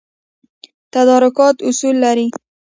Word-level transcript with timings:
تدارکات 0.93 1.55
اصول 1.69 1.95
لري 2.03 2.27